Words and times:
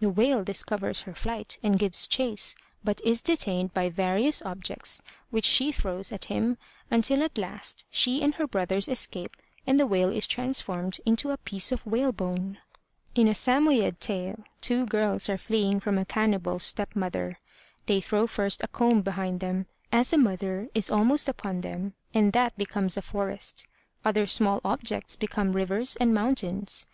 The 0.00 0.10
whale 0.10 0.42
discovers 0.42 1.02
her 1.02 1.14
flight 1.14 1.56
and 1.62 1.78
gives 1.78 2.08
chase 2.08 2.56
but 2.82 3.00
is 3.04 3.22
detained 3.22 3.72
by 3.72 3.90
various 3.90 4.42
objects 4.42 5.02
which 5.30 5.44
she 5.44 5.70
throws 5.70 6.10
at 6.10 6.24
him, 6.24 6.58
until 6.90 7.22
at 7.22 7.38
last 7.38 7.86
she 7.88 8.20
and 8.20 8.34
her 8.34 8.48
brothers 8.48 8.88
escape 8.88 9.36
and 9.68 9.78
the 9.78 9.86
whale 9.86 10.12
is 10.12 10.26
transformed 10.26 10.98
into 11.06 11.30
a 11.30 11.36
piece 11.36 11.70
of 11.70 11.86
whale 11.86 12.10
bone. 12.10 12.58
In 13.14 13.28
a 13.28 13.36
Samoyed 13.36 14.00
tale, 14.00 14.42
two 14.60 14.84
girls 14.84 15.28
are 15.28 15.38
fleeing 15.38 15.74
i8i 15.74 15.74
MY 15.74 15.74
BOOK 15.74 15.80
HOUSE 15.80 15.84
from 15.84 15.98
a 15.98 16.04
cannibal 16.04 16.58
step 16.58 16.96
mother. 16.96 17.38
They 17.86 18.00
throw 18.00 18.26
first 18.26 18.64
a 18.64 18.66
comb 18.66 19.02
behind 19.02 19.38
them, 19.38 19.66
as 19.92 20.10
the 20.10 20.18
mother 20.18 20.68
is 20.74 20.90
almost 20.90 21.28
upon 21.28 21.60
them, 21.60 21.94
and 22.12 22.32
that 22.32 22.58
becomes 22.58 22.96
a 22.96 23.02
forest; 23.02 23.64
other 24.04 24.26
small 24.26 24.60
objects 24.64 25.14
become 25.14 25.52
rivers 25.52 25.94
and 25.94 26.12
mountains. 26.12 26.84